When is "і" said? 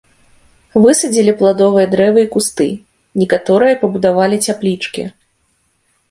2.23-2.29